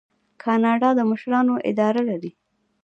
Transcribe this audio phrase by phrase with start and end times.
[0.43, 2.31] کاناډا د مشرانو اداره لري.